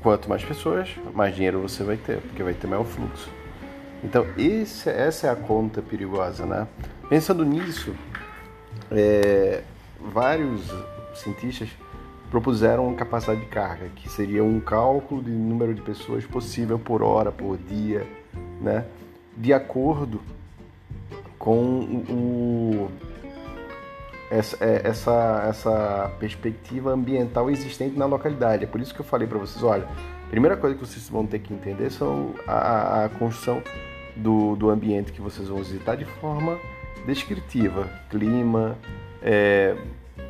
Quanto 0.00 0.28
mais 0.28 0.44
pessoas, 0.44 0.88
mais 1.12 1.34
dinheiro 1.34 1.60
você 1.60 1.82
vai 1.82 1.96
ter, 1.96 2.20
porque 2.20 2.42
vai 2.42 2.54
ter 2.54 2.66
maior 2.68 2.84
fluxo. 2.84 3.28
Então, 4.02 4.24
esse, 4.38 4.88
essa 4.88 5.26
é 5.26 5.30
a 5.30 5.36
conta 5.36 5.82
perigosa, 5.82 6.46
né? 6.46 6.66
Pensando 7.08 7.44
nisso, 7.44 7.94
é, 8.90 9.62
vários 10.00 10.62
cientistas 11.16 11.68
propuseram 12.30 12.94
capacidade 12.94 13.40
de 13.40 13.46
carga, 13.46 13.88
que 13.96 14.08
seria 14.08 14.44
um 14.44 14.60
cálculo 14.60 15.22
de 15.22 15.30
número 15.30 15.74
de 15.74 15.82
pessoas 15.82 16.24
possível 16.24 16.78
por 16.78 17.02
hora, 17.02 17.32
por 17.32 17.58
dia, 17.58 18.06
né? 18.60 18.84
de 19.36 19.52
acordo 19.52 20.20
com 21.38 21.80
o, 22.08 22.88
essa, 24.30 24.56
é, 24.64 24.82
essa, 24.84 25.46
essa 25.48 26.10
perspectiva 26.20 26.92
ambiental 26.92 27.50
existente 27.50 27.98
na 27.98 28.06
localidade. 28.06 28.64
É 28.64 28.66
por 28.66 28.80
isso 28.80 28.94
que 28.94 29.00
eu 29.00 29.04
falei 29.04 29.26
para 29.26 29.38
vocês, 29.38 29.62
olha, 29.64 29.88
a 30.26 30.30
primeira 30.30 30.56
coisa 30.56 30.76
que 30.76 30.86
vocês 30.86 31.08
vão 31.08 31.26
ter 31.26 31.40
que 31.40 31.52
entender 31.52 31.90
são 31.90 32.34
a, 32.46 33.04
a 33.04 33.08
construção 33.08 33.62
do, 34.14 34.54
do 34.54 34.70
ambiente 34.70 35.12
que 35.12 35.20
vocês 35.20 35.48
vão 35.48 35.58
visitar 35.58 35.96
de 35.96 36.04
forma 36.04 36.58
descritiva, 37.06 37.88
clima, 38.10 38.76
é, 39.22 39.74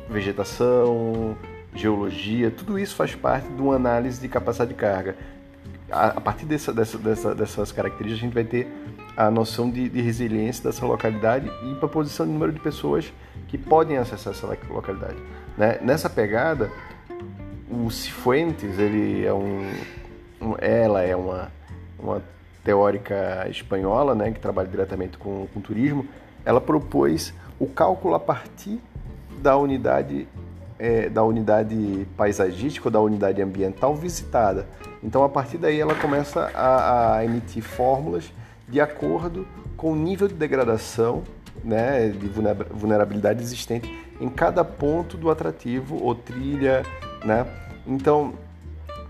vegetação, 0.09 1.35
geologia, 1.73 2.51
tudo 2.51 2.77
isso 2.77 2.95
faz 2.95 3.15
parte 3.15 3.47
de 3.47 3.61
uma 3.61 3.75
análise 3.75 4.19
de 4.19 4.27
capacidade 4.27 4.71
de 4.71 4.75
carga. 4.75 5.15
A, 5.91 6.07
a 6.07 6.21
partir 6.21 6.45
dessa, 6.45 6.73
dessa, 6.73 6.97
dessa, 6.97 7.35
dessas 7.35 7.71
características, 7.71 8.19
a 8.19 8.25
gente 8.25 8.33
vai 8.33 8.43
ter 8.43 8.67
a 9.15 9.29
noção 9.29 9.69
de, 9.69 9.89
de 9.89 10.01
resiliência 10.01 10.63
dessa 10.63 10.85
localidade 10.85 11.51
e 11.63 11.75
proposição 11.75 12.25
de 12.25 12.31
número 12.31 12.51
de 12.51 12.59
pessoas 12.59 13.11
que 13.47 13.57
podem 13.57 13.97
acessar 13.97 14.33
essa 14.33 14.47
localidade. 14.69 15.17
Né? 15.57 15.79
Nessa 15.81 16.09
pegada, 16.09 16.71
o 17.69 17.89
Cifuentes, 17.89 18.77
ele 18.79 19.25
é 19.25 19.33
um, 19.33 19.69
um, 20.41 20.55
ela 20.59 21.01
é 21.01 21.15
uma, 21.15 21.51
uma 21.99 22.21
teórica 22.63 23.47
espanhola, 23.49 24.13
né, 24.15 24.31
que 24.31 24.39
trabalha 24.39 24.67
diretamente 24.67 25.17
com, 25.17 25.47
com 25.53 25.61
turismo. 25.61 26.05
Ela 26.45 26.61
propôs 26.61 27.33
o 27.59 27.67
cálculo 27.67 28.15
a 28.15 28.19
partir 28.19 28.79
da 29.41 29.57
unidade 29.57 30.27
é, 30.81 31.07
da 31.07 31.23
unidade 31.23 32.07
paisagística 32.17 32.87
ou 32.87 32.91
da 32.91 32.99
unidade 32.99 33.39
ambiental 33.39 33.95
visitada. 33.95 34.65
Então, 35.03 35.23
a 35.23 35.29
partir 35.29 35.59
daí, 35.59 35.79
ela 35.79 35.93
começa 35.93 36.51
a, 36.55 37.17
a 37.17 37.23
emitir 37.23 37.61
fórmulas 37.61 38.33
de 38.67 38.81
acordo 38.81 39.47
com 39.77 39.91
o 39.91 39.95
nível 39.95 40.27
de 40.27 40.33
degradação, 40.33 41.21
né, 41.63 42.09
de 42.09 42.27
vulnerabilidade 42.73 43.43
existente 43.43 43.87
em 44.19 44.27
cada 44.27 44.65
ponto 44.65 45.17
do 45.17 45.29
atrativo 45.29 46.01
ou 46.01 46.15
trilha, 46.15 46.81
né? 47.23 47.45
Então, 47.85 48.33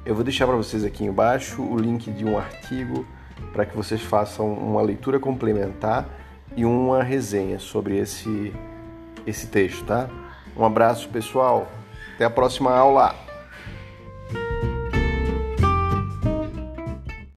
Eu 0.04 0.16
vou 0.16 0.24
deixar 0.24 0.48
para 0.48 0.56
vocês 0.56 0.84
aqui 0.84 1.06
embaixo 1.06 1.62
o 1.62 1.78
link 1.78 2.12
de 2.12 2.26
um 2.26 2.36
artigo 2.36 3.06
para 3.54 3.68
que 3.68 3.78
vocês 3.78 4.02
façam 4.02 4.52
uma 4.52 4.82
leitura 4.82 5.20
complementar 5.20 6.10
e 6.56 6.66
uma 6.66 7.04
resenha 7.04 7.60
sobre 7.60 7.98
esse, 8.00 8.52
esse 9.28 9.46
texto, 9.46 9.86
tá? 9.86 10.10
Um 10.56 10.66
abraço, 10.66 11.08
pessoal. 11.10 11.68
Até 12.16 12.26
a 12.26 12.30
próxima 12.30 12.72
aula. 12.76 13.16